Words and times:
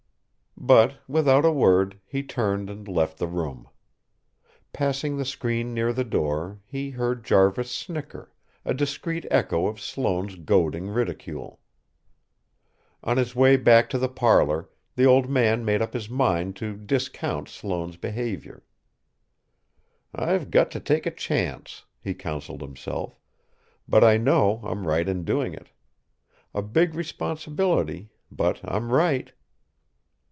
But, 0.63 0.99
without 1.07 1.43
a 1.43 1.51
word, 1.51 1.99
he 2.05 2.21
turned 2.21 2.69
and 2.69 2.87
left 2.87 3.17
the 3.17 3.25
room. 3.27 3.67
Passing 4.73 5.17
the 5.17 5.25
screen 5.25 5.73
near 5.73 5.91
the 5.91 6.03
door, 6.03 6.59
he 6.67 6.91
heard 6.91 7.25
Jarvis 7.25 7.71
snicker, 7.71 8.31
a 8.63 8.71
discreet 8.71 9.25
echo 9.31 9.65
of 9.65 9.81
Sloane's 9.81 10.35
goading 10.35 10.87
ridicule. 10.89 11.61
On 13.03 13.17
his 13.17 13.35
way 13.35 13.57
back 13.57 13.89
to 13.89 13.97
the 13.97 14.07
parlour, 14.07 14.69
the 14.95 15.03
old 15.05 15.27
man 15.27 15.65
made 15.65 15.81
up 15.81 15.93
his 15.93 16.11
mind 16.11 16.55
to 16.57 16.77
discount 16.77 17.49
Sloane's 17.49 17.97
behaviour. 17.97 18.61
"I've 20.13 20.51
got 20.51 20.69
to 20.71 20.79
take 20.79 21.07
a 21.07 21.11
chance," 21.11 21.85
he 21.99 22.13
counselled 22.13 22.61
himself, 22.61 23.17
"but 23.87 24.03
I 24.03 24.17
know 24.17 24.61
I'm 24.63 24.85
right 24.85 25.09
in 25.09 25.23
doing 25.25 25.55
it. 25.55 25.69
A 26.53 26.61
big 26.61 26.93
responsibility 26.93 28.11
but 28.31 28.59
I'm 28.63 28.91
right!" 28.93 29.33